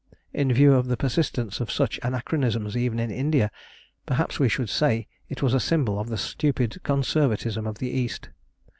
In 0.33 0.51
view 0.51 0.73
of 0.73 0.87
the 0.87 0.97
persistence 0.97 1.59
of 1.59 1.69
such 1.69 1.99
anachronisms 2.01 2.75
even 2.75 2.97
in 2.97 3.11
India, 3.11 3.51
perhaps 4.07 4.39
we 4.39 4.49
should 4.49 4.67
say 4.67 5.07
it 5.29 5.43
was 5.43 5.53
a 5.53 5.59
symbol 5.59 5.99
of 5.99 6.09
the 6.09 6.17
stupid 6.17 6.81
conservatism 6.81 7.67
of 7.67 7.77
the 7.77 7.91
East. 7.91 8.29